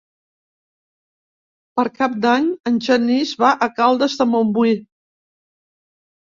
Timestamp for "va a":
3.45-3.71